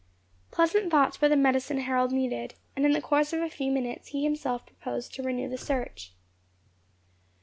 [0.49, 4.07] Pleasant thoughts were the medicine Harold needed, and in the course of a few minutes
[4.07, 6.13] he himself proposed to renew the search.